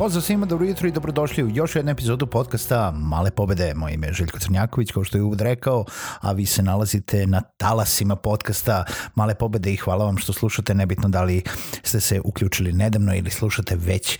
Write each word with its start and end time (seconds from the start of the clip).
Pozdrav 0.00 0.22
svima, 0.22 0.46
dobro 0.46 0.66
jutro 0.66 0.88
i 0.88 0.92
dobrodošli 0.92 1.44
u 1.44 1.48
još 1.48 1.76
jednu 1.76 1.90
epizodu 1.90 2.26
podcasta 2.26 2.92
Male 2.96 3.30
pobede. 3.30 3.74
Moje 3.74 3.94
ime 3.94 4.06
je 4.06 4.12
Željko 4.12 4.38
Crnjaković, 4.38 4.92
kao 4.92 5.04
što 5.04 5.18
je 5.18 5.22
uvod 5.22 5.40
rekao, 5.40 5.84
a 6.20 6.32
vi 6.32 6.46
se 6.46 6.62
nalazite 6.62 7.26
na 7.26 7.40
talasima 7.40 8.16
podcasta 8.16 8.84
Male 9.14 9.34
pobede 9.34 9.72
i 9.72 9.76
hvala 9.76 10.04
vam 10.04 10.18
što 10.18 10.32
slušate, 10.32 10.74
nebitno 10.74 11.08
da 11.08 11.22
li 11.22 11.42
ste 11.82 12.00
se 12.00 12.20
uključili 12.24 12.72
nedavno 12.72 13.14
ili 13.14 13.30
slušate 13.30 13.76
već 13.76 14.18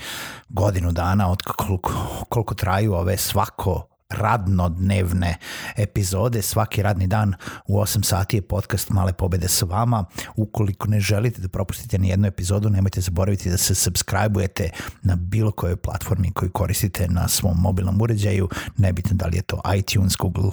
godinu 0.48 0.92
dana 0.92 1.31
od 1.31 1.42
koliko, 1.42 1.92
koliko 2.28 2.55
traju 2.55 2.95
ove 2.95 3.17
svako 3.17 3.89
radnodnevne 4.11 5.36
epizode. 5.77 6.42
Svaki 6.42 6.83
radni 6.83 7.06
dan 7.06 7.34
u 7.66 7.80
8 7.80 8.05
sati 8.05 8.36
je 8.36 8.42
podcast 8.42 8.91
Male 8.91 9.12
pobede 9.12 9.48
sa 9.48 9.67
vama. 9.67 10.05
Ukoliko 10.36 10.89
ne 10.89 11.00
želite 11.00 11.41
da 11.41 11.48
propustite 11.48 11.98
ni 11.98 12.08
jednu 12.08 12.27
epizodu, 12.27 12.70
nemojte 12.70 13.00
zaboraviti 13.00 13.50
da 13.50 13.56
se 13.56 13.75
subscribe-ujete 13.75 14.70
na 15.02 15.17
bilo 15.17 15.50
kojoj 15.52 15.77
platformi 15.77 16.33
koju 16.33 16.50
koristite 16.50 17.08
na 17.08 17.28
svom 17.28 17.56
mobilnom 17.61 18.02
uređaju. 18.02 18.48
Nebitno 18.77 19.17
da 19.17 19.27
li 19.27 19.36
je 19.36 19.42
to 19.42 19.61
iTunes, 19.77 20.17
Google 20.17 20.50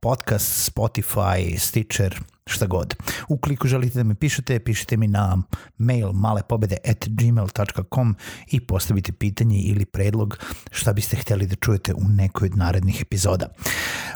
Podcast, 0.00 0.72
Spotify, 0.74 1.58
Stitcher, 1.58 2.20
šta 2.46 2.66
god. 2.66 2.94
Ukoliko 3.28 3.68
želite 3.68 3.98
da 3.98 4.04
me 4.04 4.14
pišete, 4.14 4.58
pišite 4.58 4.96
mi 4.96 5.08
na 5.08 5.42
mail 5.78 6.12
malepobede 6.12 6.76
at 6.90 7.08
gmail.com 7.08 8.16
i 8.46 8.60
postavite 8.60 9.12
pitanje 9.12 9.58
ili 9.58 9.84
predlog 9.84 10.38
šta 10.70 10.92
biste 10.92 11.16
hteli 11.16 11.46
da 11.46 11.56
čujete 11.56 11.94
u 11.94 12.08
nekoj 12.08 12.52
od 12.52 12.58
narednih 12.58 13.02
epizoda. 13.02 13.46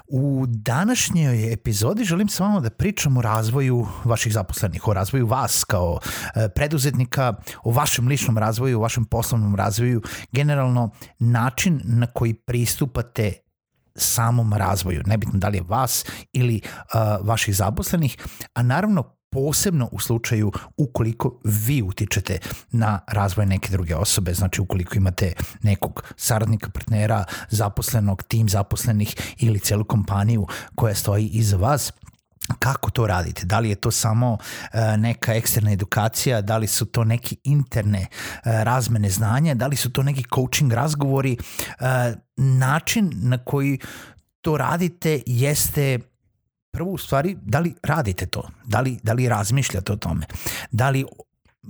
U 0.08 0.44
današnjoj 0.48 1.52
epizodi 1.52 2.04
želim 2.04 2.28
sa 2.28 2.44
vama 2.44 2.60
da 2.60 2.70
pričam 2.70 3.16
o 3.16 3.22
razvoju 3.22 3.86
vaših 4.04 4.32
zaposlenih, 4.32 4.88
o 4.88 4.94
razvoju 4.94 5.26
vas 5.26 5.64
kao 5.64 5.98
e, 6.34 6.48
preduzetnika, 6.48 7.34
o 7.64 7.70
vašem 7.70 8.08
ličnom 8.08 8.38
razvoju, 8.38 8.78
o 8.78 8.82
vašem 8.82 9.04
poslovnom 9.04 9.56
razvoju, 9.56 10.02
generalno 10.32 10.90
način 11.18 11.80
na 11.84 12.06
koji 12.06 12.34
pristupate 12.34 13.32
samom 13.96 14.52
razvoju, 14.52 15.02
nebitno 15.06 15.38
da 15.38 15.48
li 15.48 15.58
je 15.58 15.64
vas 15.68 16.04
ili 16.32 16.60
uh, 16.64 17.26
vaših 17.26 17.56
zaposlenih, 17.56 18.16
a 18.54 18.62
naravno 18.62 19.16
posebno 19.30 19.88
u 19.92 20.00
slučaju 20.00 20.52
ukoliko 20.76 21.40
vi 21.44 21.82
utičete 21.82 22.38
na 22.70 23.00
razvoj 23.08 23.46
neke 23.46 23.70
druge 23.70 23.96
osobe, 23.96 24.34
znači 24.34 24.60
ukoliko 24.60 24.96
imate 24.96 25.32
nekog 25.62 26.02
saradnika, 26.16 26.70
partnera, 26.70 27.24
zaposlenog, 27.50 28.22
tim 28.22 28.48
zaposlenih 28.48 29.14
ili 29.38 29.58
celu 29.58 29.84
kompaniju 29.84 30.46
koja 30.74 30.94
stoji 30.94 31.26
iza 31.26 31.56
vas, 31.56 31.92
kako 32.58 32.90
to 32.90 33.06
radite? 33.06 33.46
Da 33.46 33.58
li 33.58 33.68
je 33.68 33.74
to 33.74 33.90
samo 33.90 34.32
uh, 34.32 34.80
neka 34.98 35.34
eksterna 35.34 35.72
edukacija, 35.72 36.40
da 36.40 36.56
li 36.56 36.66
su 36.66 36.86
to 36.86 37.04
neke 37.04 37.36
interne 37.44 38.06
uh, 38.10 38.42
razmene 38.44 39.10
znanja, 39.10 39.54
da 39.54 39.66
li 39.66 39.76
su 39.76 39.92
to 39.92 40.02
neki 40.02 40.24
coaching 40.34 40.72
razgovori, 40.72 41.36
uh, 41.38 41.86
način 42.36 43.12
na 43.14 43.38
koji 43.38 43.78
to 44.40 44.56
radite 44.56 45.22
jeste 45.26 45.98
prvo 46.72 46.90
u 46.90 46.98
stvari 46.98 47.36
da 47.42 47.58
li 47.58 47.74
radite 47.82 48.26
to, 48.26 48.48
da 48.64 48.80
li, 48.80 48.98
da 49.02 49.12
li 49.12 49.28
razmišljate 49.28 49.92
o 49.92 49.96
tome, 49.96 50.26
da 50.70 50.90
li 50.90 51.04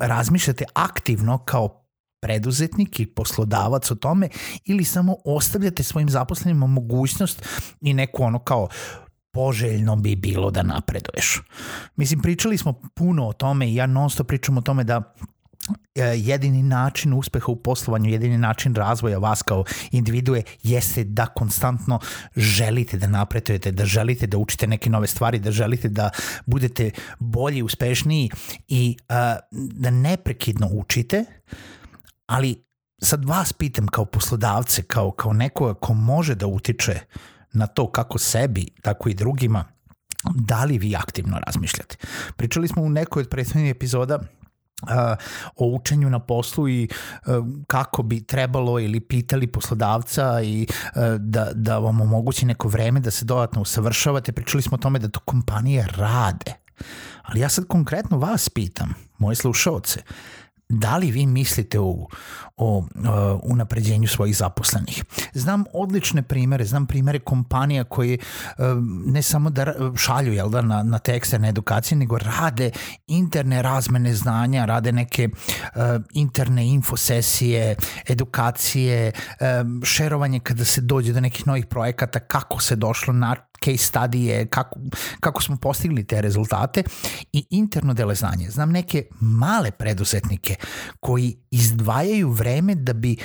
razmišljate 0.01 0.65
aktivno 0.75 1.39
kao 1.39 1.87
preduzetnik 2.21 3.01
i 3.01 3.07
poslodavac 3.07 3.91
o 3.91 3.95
tome 3.95 4.29
ili 4.65 4.85
samo 4.85 5.17
ostavljate 5.25 5.83
svojim 5.83 6.09
zaposlenima 6.09 6.67
mogućnost 6.67 7.43
i 7.81 7.95
neku 7.95 8.23
ono 8.23 8.39
kao 8.39 8.69
poželjno 9.37 9.97
bi 9.97 10.17
bilo 10.17 10.51
da 10.51 10.63
napreduješ. 10.63 11.43
Mislim, 11.97 12.21
pričali 12.23 12.59
smo 12.59 12.73
puno 12.95 13.29
o 13.29 13.33
tome 13.33 13.69
i 13.69 13.75
ja 13.75 13.87
non 13.87 14.11
stop 14.11 14.27
pričam 14.29 14.59
o 14.59 14.61
tome 14.61 14.85
da 14.85 15.15
e, 15.95 16.03
jedini 16.03 16.63
način 16.63 17.13
uspeha 17.13 17.47
u 17.49 17.57
poslovanju, 17.57 18.11
jedini 18.11 18.39
način 18.39 18.75
razvoja 18.75 19.19
vas 19.19 19.43
kao 19.43 19.65
individue 19.91 20.43
jeste 20.63 21.05
da 21.05 21.27
konstantno 21.27 22.01
želite 22.37 22.97
da 22.99 23.07
napredujete, 23.07 23.73
da 23.73 23.85
želite 23.85 24.27
da 24.27 24.39
učite 24.39 24.67
neke 24.67 24.91
nove 24.91 25.07
stvari, 25.07 25.39
da 25.39 25.51
želite 25.51 25.89
da 25.89 26.11
budete 26.47 26.91
bolji, 27.19 27.63
uspešniji 27.63 28.31
i 28.69 28.97
uh, 29.01 29.17
da 29.51 29.91
neprekidno 29.91 30.69
učite, 30.73 31.25
ali 32.27 32.65
sad 33.03 33.25
vas 33.25 33.53
pitam 33.53 33.87
kao 33.87 34.05
poslodavce, 34.05 34.83
kao, 34.83 35.11
kao 35.11 35.33
nekoga 35.33 35.75
ko 35.75 35.95
može 35.95 36.35
da 36.35 36.47
utiče 36.47 37.01
na 37.57 37.67
to 37.67 37.91
kako 37.91 38.19
sebi, 38.19 38.67
tako 38.83 39.09
i 39.09 39.15
drugima, 39.15 39.65
da 40.35 40.65
li 40.65 40.79
vi 40.79 40.97
aktivno 40.97 41.39
razmišljate. 41.47 41.97
Pričali 42.37 42.69
smo 42.69 42.83
u 42.83 42.89
nekoj 42.89 43.21
od 43.21 43.29
prethodnih 43.29 43.71
epizoda 43.71 44.19
o 45.57 45.67
učenju 45.67 46.11
na 46.11 46.19
poslu 46.19 46.69
i 46.69 46.89
uh, 46.89 47.47
kako 47.67 48.03
bi 48.03 48.27
trebalo 48.27 48.81
ili 48.81 49.01
pitali 49.01 49.47
poslodavca 49.47 50.43
i 50.43 50.67
uh, 50.71 51.03
da, 51.19 51.51
da 51.55 51.79
vam 51.79 52.01
omogući 52.01 52.47
neko 52.47 52.69
vreme 52.69 53.01
da 53.01 53.11
se 53.11 53.25
dodatno 53.25 53.63
usavršavate. 53.63 54.33
Pričali 54.33 54.63
smo 54.63 54.75
o 54.75 54.79
tome 54.79 54.99
da 54.99 55.09
to 55.09 55.21
kompanije 55.21 55.87
rade. 55.97 56.53
Ali 57.23 57.41
ja 57.41 57.49
sad 57.49 57.67
konkretno 57.67 58.19
vas 58.19 58.49
pitam, 58.49 58.95
moje 59.19 59.37
slušalce, 59.37 60.01
da 60.69 60.97
li 60.97 61.11
vi 61.11 61.27
mislite 61.27 61.81
o, 61.81 61.85
o, 61.85 62.09
o 62.57 63.41
unapređenju 63.43 64.09
svojih 64.09 64.37
zaposlenih. 64.37 65.05
Znam 65.33 65.65
odlične 65.73 66.23
primere, 66.23 66.65
znam 66.65 66.87
primere 66.87 67.19
kompanija 67.19 67.85
koji 67.85 68.15
e, 68.15 68.19
ne 69.07 69.23
samo 69.23 69.51
da 69.51 69.75
šalju 69.97 70.33
jel 70.33 70.51
da, 70.51 70.63
na, 70.63 70.83
na 70.83 70.99
te 70.99 71.13
eksterne 71.13 71.49
edukacije, 71.49 71.99
nego 71.99 72.19
rade 72.19 72.71
interne 73.07 73.63
razmene 73.63 74.15
znanja, 74.15 74.65
rade 74.65 74.93
neke 74.93 75.29
uh, 75.29 75.83
interne 76.13 76.69
infosesije, 76.69 77.77
edukacije, 78.09 79.13
um, 79.63 79.83
šerovanje 79.85 80.41
kada 80.41 80.65
se 80.65 80.81
dođe 80.81 81.13
do 81.13 81.21
nekih 81.21 81.47
novih 81.47 81.67
projekata, 81.67 82.21
kako 82.21 82.61
se 82.61 82.77
došlo 82.77 83.13
na 83.13 83.37
case 83.67 83.85
studije, 83.85 84.47
kako, 84.47 84.81
kako 85.21 85.43
smo 85.43 85.57
postigli 85.57 86.05
te 86.05 86.21
rezultate 86.21 86.83
i 87.33 87.47
interno 87.51 87.95
dele 87.95 88.15
znanje. 88.15 88.51
Znam 88.51 88.73
neke 88.73 89.07
male 89.21 89.71
preduzetnike 89.71 90.55
koji 91.01 91.37
izdvajaju 91.51 92.31
vreme 92.31 92.75
da 92.75 92.93
bi 92.93 93.17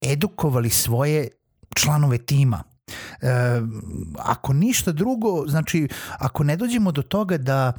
edukovali 0.00 0.70
svoje 0.70 1.28
članove 1.74 2.18
tima. 2.18 2.62
E, 3.20 3.28
ako 4.18 4.52
ništa 4.52 4.92
drugo, 4.92 5.44
znači 5.46 5.88
ako 6.18 6.44
ne 6.44 6.56
dođemo 6.56 6.92
do 6.92 7.02
toga 7.02 7.38
da 7.38 7.72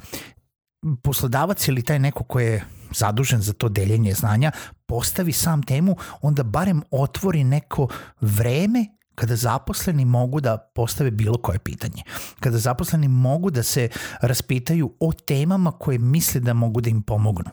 poslodavac 1.02 1.68
ili 1.68 1.82
taj 1.82 1.98
neko 1.98 2.24
ko 2.24 2.40
je 2.40 2.64
zadužen 2.94 3.40
za 3.40 3.52
to 3.52 3.68
deljenje 3.68 4.14
znanja 4.14 4.52
postavi 4.86 5.32
sam 5.32 5.62
temu, 5.62 5.96
onda 6.22 6.42
barem 6.42 6.82
otvori 6.90 7.44
neko 7.44 7.88
vreme 8.20 8.86
kada 9.14 9.36
zaposleni 9.36 10.04
mogu 10.04 10.40
da 10.40 10.56
postave 10.74 11.10
bilo 11.10 11.38
koje 11.38 11.58
pitanje, 11.58 12.02
kada 12.40 12.58
zaposleni 12.58 13.08
mogu 13.08 13.50
da 13.50 13.62
se 13.62 13.88
raspitaju 14.20 14.94
o 15.00 15.12
temama 15.12 15.72
koje 15.72 15.98
misle 15.98 16.40
da 16.40 16.52
mogu 16.54 16.80
da 16.80 16.90
im 16.90 17.02
pomognu. 17.02 17.50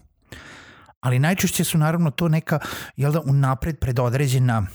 Ali 0.99 1.19
najčešće 1.19 1.63
su 1.63 1.77
naravno 1.77 2.11
to 2.11 2.27
neka, 2.27 2.59
jel 2.95 3.11
da, 3.11 3.21
unapred 3.21 3.79
predodređena 3.79 4.67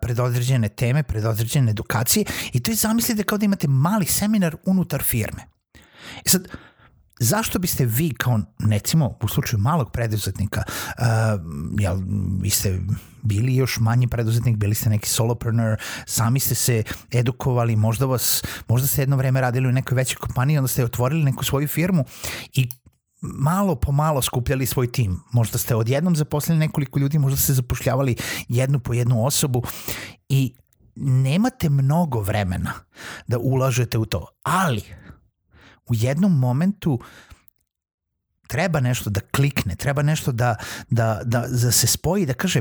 predodređene 0.00 0.68
teme, 0.68 1.02
predodređene 1.02 1.70
edukacije 1.70 2.24
i 2.52 2.60
to 2.60 2.70
je 2.70 2.74
zamislite 2.74 3.22
kao 3.22 3.38
da 3.38 3.44
imate 3.44 3.68
mali 3.68 4.06
seminar 4.06 4.56
unutar 4.66 5.02
firme. 5.02 5.42
I 6.24 6.28
sad, 6.28 6.48
zašto 7.22 7.58
biste 7.58 7.84
vi 7.84 8.10
kao, 8.10 8.40
recimo, 8.70 9.18
u 9.22 9.28
slučaju 9.28 9.60
malog 9.60 9.92
preduzetnika, 9.92 10.62
uh, 10.66 11.04
jel, 11.78 11.96
vi 12.40 12.50
ste 12.50 12.80
bili 13.22 13.54
još 13.56 13.78
manji 13.80 14.08
preduzetnik, 14.08 14.56
bili 14.56 14.74
ste 14.74 14.90
neki 14.90 15.08
solopreneur, 15.08 15.76
sami 16.06 16.40
ste 16.40 16.54
se 16.54 16.82
edukovali, 17.12 17.76
možda 17.76 18.06
vas, 18.06 18.44
možda 18.68 18.88
ste 18.88 19.02
jedno 19.02 19.16
vreme 19.16 19.40
radili 19.40 19.68
u 19.68 19.72
nekoj 19.72 19.96
većoj 19.96 20.16
kompaniji, 20.16 20.58
onda 20.58 20.68
ste 20.68 20.84
otvorili 20.84 21.24
neku 21.24 21.44
svoju 21.44 21.68
firmu 21.68 22.04
i 22.52 22.68
malo 23.22 23.74
po 23.74 23.92
malo 23.92 24.22
skupljali 24.22 24.66
svoj 24.66 24.92
tim. 24.92 25.20
Možda 25.32 25.58
ste 25.58 25.74
odjednom 25.74 26.16
zaposlili 26.16 26.58
nekoliko 26.58 26.98
ljudi, 26.98 27.18
možda 27.18 27.36
ste 27.36 27.52
zapošljavali 27.52 28.16
jednu 28.48 28.80
po 28.80 28.94
jednu 28.94 29.26
osobu 29.26 29.62
i 30.28 30.54
nemate 30.96 31.68
mnogo 31.68 32.20
vremena 32.20 32.72
da 33.26 33.38
ulažete 33.38 33.98
u 33.98 34.04
to. 34.04 34.26
Ali 34.42 34.82
u 35.90 35.94
jednom 35.94 36.38
momentu 36.38 37.00
treba 38.48 38.80
nešto 38.80 39.10
da 39.10 39.20
klikne, 39.20 39.76
treba 39.76 40.02
nešto 40.02 40.32
da, 40.32 40.56
da, 40.90 41.20
da, 41.24 41.46
da 41.48 41.72
se 41.72 41.86
spoji, 41.86 42.26
da 42.26 42.34
kaže 42.34 42.60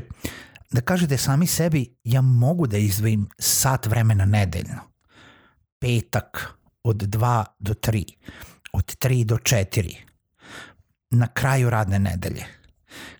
da 0.71 0.81
kažete 0.81 1.17
sami 1.17 1.47
sebi 1.47 1.95
ja 2.03 2.21
mogu 2.21 2.67
da 2.67 2.77
izdvojim 2.77 3.29
sat 3.39 3.85
vremena 3.85 4.25
nedeljno. 4.25 4.79
Petak 5.79 6.53
od 6.83 6.95
2 6.95 7.45
do 7.59 7.73
3, 7.73 8.03
od 8.73 8.85
3 8.85 9.23
do 9.23 9.35
4, 9.35 9.95
na 11.09 11.27
kraju 11.27 11.69
radne 11.69 11.99
nedelje, 11.99 12.45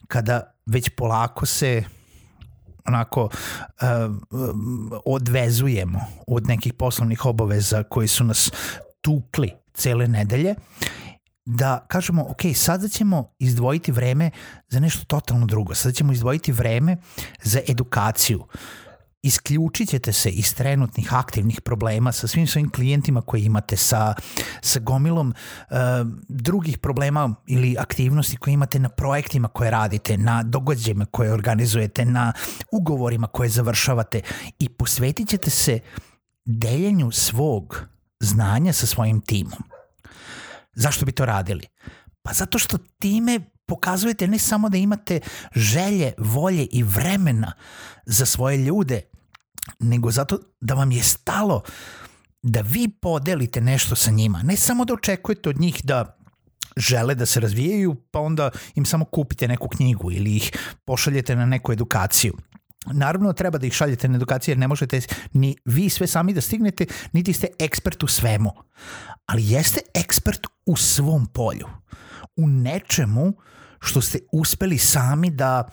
kada 0.08 0.56
već 0.66 0.90
polako 0.98 1.46
se 1.46 1.84
onako 2.86 3.24
uh, 3.24 3.32
odvezujemo 5.06 6.00
od 6.28 6.48
nekih 6.48 6.74
poslovnih 6.74 7.26
obaveza 7.26 7.84
koji 7.84 8.08
su 8.08 8.24
nas 8.24 8.52
tukli 9.02 9.61
cele 9.74 10.08
nedelje 10.08 10.56
da 11.46 11.86
kažemo, 11.88 12.26
ok, 12.30 12.42
sada 12.56 12.88
ćemo 12.88 13.34
izdvojiti 13.40 13.92
vreme 13.92 14.32
za 14.70 14.80
nešto 14.80 15.06
totalno 15.06 15.46
drugo. 15.46 15.76
Sada 15.76 15.94
ćemo 15.94 16.14
izdvojiti 16.14 16.52
vreme 16.52 16.98
za 17.44 17.60
edukaciju. 17.68 18.46
Isključit 19.24 19.90
ćete 19.90 20.14
se 20.14 20.30
iz 20.30 20.56
trenutnih 20.56 21.14
aktivnih 21.14 21.62
problema 21.62 22.12
sa 22.12 22.28
svim 22.28 22.48
svojim 22.48 22.72
klijentima 22.72 23.22
koje 23.22 23.44
imate, 23.44 23.78
sa, 23.78 24.14
sa 24.62 24.80
gomilom 24.80 25.30
uh, 25.30 25.78
drugih 26.30 26.78
problema 26.78 27.36
ili 27.48 27.76
aktivnosti 27.80 28.38
koje 28.38 28.54
imate 28.54 28.80
na 28.80 28.90
projektima 28.90 29.48
koje 29.48 29.72
radite, 29.72 30.18
na 30.18 30.44
događajima 30.44 31.06
koje 31.06 31.34
organizujete, 31.34 32.06
na 32.06 32.34
ugovorima 32.72 33.28
koje 33.28 33.50
završavate 33.50 34.22
i 34.60 34.70
posvetit 34.70 35.30
ćete 35.30 35.50
se 35.50 35.80
deljenju 36.46 37.12
svog 37.12 37.86
znanja 38.32 38.74
sa 38.74 38.86
svojim 38.86 39.22
timom. 39.22 39.64
Zašto 40.74 41.06
bi 41.06 41.12
to 41.12 41.26
radili? 41.26 41.68
Pa 42.22 42.34
zato 42.34 42.60
što 42.60 42.78
time 43.00 43.40
pokazujete 43.66 44.28
ne 44.28 44.40
samo 44.40 44.70
da 44.70 44.78
imate 44.78 45.20
želje, 45.56 46.14
volje 46.18 46.66
i 46.66 46.84
vremena 46.84 47.54
za 48.06 48.26
svoje 48.26 48.58
ljude, 48.58 49.02
nego 49.80 50.12
zato 50.12 50.40
da 50.62 50.74
vam 50.74 50.92
je 50.92 51.04
stalo 51.04 51.62
da 52.42 52.62
vi 52.62 52.88
podelite 52.88 53.62
nešto 53.62 53.96
sa 53.96 54.12
njima. 54.12 54.44
Ne 54.44 54.58
samo 54.58 54.86
da 54.86 54.94
očekujete 54.94 55.50
od 55.50 55.60
njih 55.60 55.82
da 55.84 56.18
žele 56.78 57.16
da 57.16 57.26
se 57.26 57.40
razvijaju, 57.40 57.96
pa 58.12 58.20
onda 58.20 58.50
im 58.76 58.86
samo 58.86 59.06
kupite 59.06 59.48
neku 59.48 59.68
knjigu 59.68 60.12
ili 60.12 60.36
ih 60.36 60.52
pošaljete 60.86 61.36
na 61.36 61.46
neku 61.46 61.72
edukaciju. 61.72 62.34
Naravno, 62.86 63.34
treba 63.34 63.58
da 63.58 63.68
ih 63.68 63.74
šaljete 63.74 64.08
na 64.08 64.16
edukaciju 64.16 64.52
jer 64.52 64.58
ne 64.58 64.68
možete 64.68 65.02
ni 65.34 65.56
vi 65.66 65.90
sve 65.90 66.08
sami 66.08 66.34
da 66.34 66.42
stignete, 66.42 66.86
niti 67.12 67.34
ste 67.34 67.48
ekspert 67.60 68.04
u 68.04 68.08
svemu. 68.08 68.52
Ali 69.26 69.52
jeste 69.52 69.82
ekspert 69.94 70.48
u 70.66 70.76
svom 70.76 71.26
polju. 71.26 71.68
U 72.36 72.48
nečemu 72.48 73.34
što 73.80 74.02
ste 74.02 74.20
uspeli 74.32 74.78
sami 74.78 75.30
da 75.30 75.70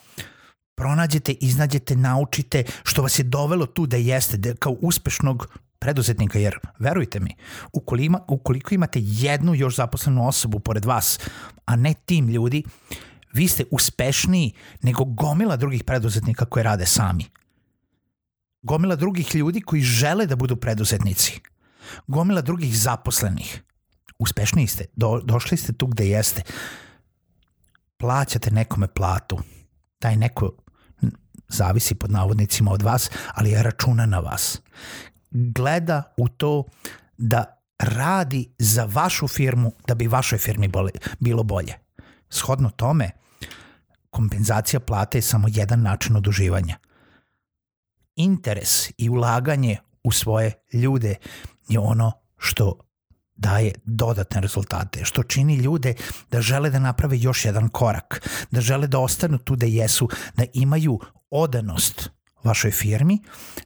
pronađete, 0.76 1.32
iznađete, 1.32 1.96
naučite, 1.96 2.64
što 2.84 3.02
vas 3.02 3.18
je 3.18 3.22
dovelo 3.22 3.66
tu 3.66 3.86
da 3.86 3.96
jeste, 3.96 4.36
da 4.36 4.54
kao 4.54 4.76
uspešnog 4.80 5.58
preduzetnika, 5.78 6.38
jer 6.38 6.58
verujte 6.78 7.20
mi, 7.20 7.36
ukoliko, 7.72 8.24
ukoliko 8.28 8.74
imate 8.74 8.98
jednu 9.02 9.54
još 9.54 9.76
zaposlenu 9.76 10.28
osobu 10.28 10.58
pored 10.58 10.84
vas, 10.84 11.20
a 11.64 11.76
ne 11.76 11.94
tim 12.06 12.28
ljudi, 12.28 12.62
vi 13.32 13.48
ste 13.48 13.64
uspešniji 13.70 14.52
nego 14.82 15.04
gomila 15.04 15.56
drugih 15.56 15.84
preduzetnika 15.84 16.44
koje 16.44 16.62
rade 16.62 16.86
sami. 16.86 17.24
Gomila 18.62 18.96
drugih 18.96 19.34
ljudi 19.34 19.60
koji 19.60 19.82
žele 19.82 20.26
da 20.26 20.36
budu 20.36 20.56
preduzetnici. 20.56 21.40
Gomila 22.06 22.40
drugih 22.40 22.78
zaposlenih. 22.78 23.62
Uspešniji 24.18 24.66
ste. 24.66 24.84
Do, 24.96 25.20
došli 25.24 25.56
ste 25.56 25.72
tu 25.72 25.86
gde 25.86 26.08
jeste. 26.08 26.42
Plaćate 27.96 28.50
nekome 28.50 28.88
platu. 28.88 29.38
Taj 29.98 30.16
neko 30.16 30.52
zavisi 31.48 31.94
pod 31.94 32.10
navodnicima 32.10 32.72
od 32.72 32.82
vas, 32.82 33.10
ali 33.34 33.50
je 33.50 33.62
računa 33.62 34.06
na 34.06 34.18
vas. 34.18 34.60
Gleda 35.30 36.14
u 36.16 36.28
to 36.28 36.64
da 37.18 37.62
radi 37.78 38.54
za 38.58 38.84
vašu 38.84 39.28
firmu 39.28 39.72
da 39.86 39.94
bi 39.94 40.06
vašoj 40.06 40.38
firmi 40.38 40.70
bilo 41.20 41.42
bolje. 41.42 41.87
Shodno 42.30 42.70
tome, 42.70 43.10
kompenzacija 44.10 44.80
plate 44.80 45.18
je 45.18 45.22
samo 45.22 45.48
jedan 45.50 45.82
način 45.82 46.16
oduživanja. 46.16 46.76
Interes 48.16 48.90
i 48.96 49.08
ulaganje 49.08 49.76
u 50.04 50.12
svoje 50.12 50.52
ljude 50.72 51.14
je 51.68 51.78
ono 51.78 52.12
što 52.36 52.78
daje 53.36 53.72
dodatne 53.84 54.40
rezultate, 54.40 55.04
što 55.04 55.22
čini 55.22 55.56
ljude 55.56 55.94
da 56.30 56.40
žele 56.40 56.70
da 56.70 56.78
naprave 56.78 57.18
još 57.18 57.44
jedan 57.44 57.68
korak, 57.68 58.28
da 58.50 58.60
žele 58.60 58.86
da 58.86 58.98
ostanu 58.98 59.38
tu 59.38 59.56
da 59.56 59.66
jesu, 59.66 60.08
da 60.36 60.44
imaju 60.54 60.98
odanost 61.30 62.10
vašoj 62.44 62.70
firmi, 62.70 63.18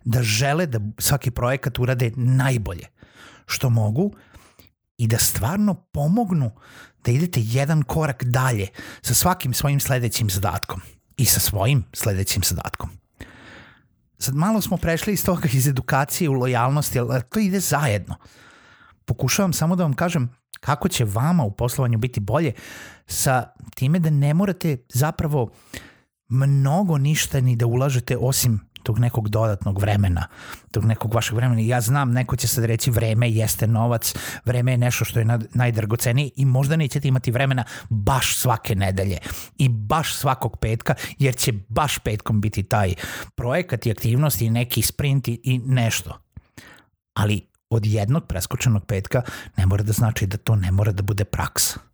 da 0.04 0.22
žele 0.22 0.66
da 0.66 0.80
svaki 0.98 1.30
projekat 1.30 1.78
urade 1.78 2.12
najbolje 2.16 2.86
što 3.46 3.70
mogu 3.70 4.12
i 4.98 5.06
da 5.06 5.18
stvarno 5.18 5.74
pomognu 5.74 6.50
da 7.04 7.12
idete 7.12 7.40
jedan 7.42 7.82
korak 7.82 8.24
dalje 8.24 8.66
sa 9.02 9.14
svakim 9.14 9.54
svojim 9.54 9.80
sledećim 9.80 10.30
zadatkom 10.30 10.80
i 11.16 11.24
sa 11.24 11.40
svojim 11.40 11.84
sledećim 11.92 12.42
zadatkom. 12.44 12.90
Sad 14.18 14.34
malo 14.34 14.60
smo 14.60 14.76
prešli 14.76 15.12
iz 15.12 15.24
toga 15.24 15.48
iz 15.52 15.68
edukacije 15.68 16.30
u 16.30 16.32
lojalnosti, 16.32 16.98
ali 16.98 17.22
to 17.30 17.40
ide 17.40 17.60
zajedno. 17.60 18.14
Pokušavam 19.04 19.52
samo 19.52 19.76
da 19.76 19.82
vam 19.82 19.94
kažem 19.94 20.34
kako 20.60 20.88
će 20.88 21.04
vama 21.04 21.44
u 21.44 21.50
poslovanju 21.50 21.98
biti 21.98 22.20
bolje 22.20 22.52
sa 23.06 23.52
time 23.74 23.98
da 23.98 24.10
ne 24.10 24.34
morate 24.34 24.76
zapravo 24.88 25.50
mnogo 26.28 26.98
ništa 26.98 27.40
ni 27.40 27.56
da 27.56 27.66
ulažete 27.66 28.16
osim 28.16 28.60
tog 28.82 28.98
nekog 28.98 29.28
dodatnog 29.28 29.78
vremena, 29.78 30.26
tog 30.70 30.84
nekog 30.84 31.14
vašeg 31.14 31.36
vremena. 31.36 31.60
Ja 31.60 31.80
znam, 31.80 32.12
neko 32.12 32.36
će 32.36 32.48
sad 32.48 32.64
reći 32.64 32.90
vreme 32.90 33.30
jeste 33.30 33.66
novac, 33.66 34.14
vreme 34.44 34.72
je 34.72 34.78
nešto 34.78 35.04
što 35.04 35.18
je 35.18 35.38
najdragocenije 35.54 36.30
i 36.36 36.44
možda 36.44 36.76
nećete 36.76 37.08
imati 37.08 37.30
vremena 37.30 37.64
baš 37.90 38.36
svake 38.36 38.74
nedelje 38.74 39.18
i 39.58 39.68
baš 39.68 40.14
svakog 40.14 40.56
petka, 40.56 40.94
jer 41.18 41.36
će 41.36 41.52
baš 41.68 41.98
petkom 41.98 42.40
biti 42.40 42.62
taj 42.62 42.94
projekat 43.34 43.86
i 43.86 43.90
aktivnosti 43.90 44.46
i 44.46 44.50
neki 44.50 44.82
sprint 44.82 45.28
i 45.28 45.60
nešto. 45.66 46.18
Ali 47.14 47.48
od 47.70 47.86
jednog 47.86 48.26
preskočenog 48.26 48.86
petka 48.86 49.22
ne 49.56 49.66
mora 49.66 49.82
da 49.82 49.92
znači 49.92 50.26
da 50.26 50.36
to 50.36 50.56
ne 50.56 50.72
mora 50.72 50.92
da 50.92 51.02
bude 51.02 51.24
praksa 51.24 51.91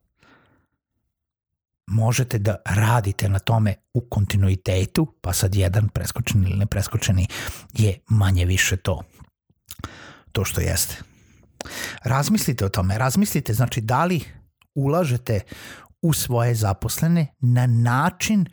možete 1.88 2.38
da 2.38 2.56
radite 2.64 3.28
na 3.28 3.38
tome 3.38 3.74
u 3.94 4.00
kontinuitetu, 4.00 5.14
pa 5.20 5.32
sad 5.32 5.54
jedan 5.54 5.88
preskočeni 5.88 6.48
ili 6.48 6.58
nepreskočeni 6.58 7.26
je 7.72 7.98
manje 8.08 8.44
više 8.44 8.76
to. 8.76 9.02
To 10.32 10.44
što 10.44 10.60
jeste. 10.60 10.96
Razmislite 12.04 12.64
o 12.64 12.68
tome, 12.68 12.98
razmislite 12.98 13.54
znači 13.54 13.80
da 13.80 14.04
li 14.04 14.20
ulažete 14.74 15.40
u 16.02 16.12
svoje 16.12 16.54
zaposlene 16.54 17.26
na 17.40 17.66
način 17.66 18.46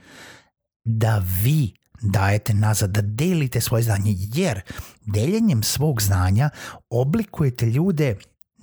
da 0.83 1.23
vi 1.43 1.73
dajete 2.01 2.53
nazad, 2.53 2.89
da 2.89 3.01
delite 3.01 3.61
svoje 3.61 3.83
znanje, 3.83 4.15
jer 4.17 4.61
deljenjem 5.01 5.63
svog 5.63 6.01
znanja 6.01 6.49
oblikujete 6.89 7.65
ljude 7.65 8.17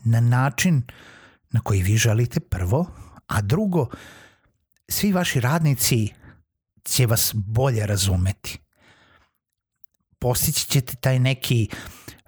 na 0.04 0.20
način 0.20 0.82
na 1.50 1.60
koji 1.60 1.82
vi 1.82 1.96
želite 1.96 2.40
prvo, 2.40 2.86
a 3.26 3.40
drugo, 3.40 3.86
svi 4.92 5.12
vaši 5.12 5.40
radnici 5.40 6.08
će 6.84 7.06
vas 7.06 7.32
bolje 7.34 7.86
razumeti. 7.86 8.58
Postići 10.18 10.66
ćete 10.66 10.96
taj 10.96 11.18
neki 11.18 11.68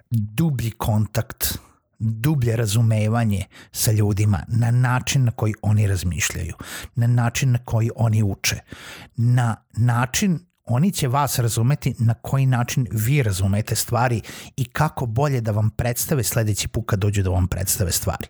dublji 0.09 0.71
kontakt, 0.71 1.57
dublje 1.99 2.55
razumevanje 2.55 3.45
sa 3.71 3.91
ljudima 3.91 4.43
na 4.47 4.71
način 4.71 5.23
na 5.23 5.31
koji 5.31 5.53
oni 5.61 5.87
razmišljaju, 5.87 6.53
na 6.95 7.07
način 7.07 7.51
na 7.51 7.59
koji 7.65 7.89
oni 7.95 8.23
uče, 8.23 8.59
na 9.15 9.55
način 9.77 10.39
oni 10.65 10.91
će 10.91 11.07
vas 11.07 11.39
razumeti 11.39 11.95
na 11.99 12.13
koji 12.13 12.45
način 12.45 12.87
vi 12.91 13.23
razumete 13.23 13.75
stvari 13.75 14.21
i 14.57 14.65
kako 14.65 15.05
bolje 15.05 15.41
da 15.41 15.51
vam 15.51 15.69
predstave 15.69 16.23
sledeći 16.23 16.67
put 16.67 16.83
kad 16.87 16.99
dođu 16.99 17.23
da 17.23 17.29
vam 17.29 17.47
predstave 17.47 17.91
stvari. 17.91 18.27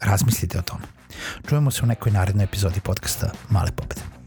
Razmislite 0.00 0.58
o 0.58 0.62
tome. 0.62 0.84
Čujemo 1.48 1.70
se 1.70 1.82
u 1.82 1.86
nekoj 1.86 2.12
narednoj 2.12 2.44
epizodi 2.44 2.80
podcasta 2.80 3.30
Male 3.50 3.72
pobede. 3.76 4.17